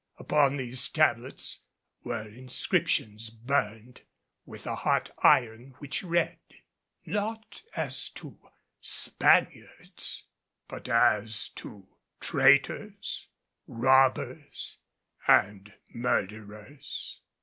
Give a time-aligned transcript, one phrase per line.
[0.17, 1.59] Upon these tablets
[2.03, 4.01] were inscriptions burned
[4.47, 6.39] with a hot iron which read:
[7.05, 8.39] "NOT AS TO
[8.81, 10.25] SPANIARDS,
[10.67, 11.87] BUT AS TO
[12.19, 13.27] TRAITORS,
[13.67, 14.79] ROBBERS
[15.27, 17.21] AND MURDERERS."